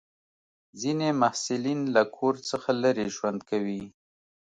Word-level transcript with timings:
ځینې 0.81 1.09
محصلین 1.21 1.79
له 1.95 2.03
کور 2.17 2.35
څخه 2.49 2.69
لرې 2.83 3.05
ژوند 3.15 3.39
کوي. 3.49 3.83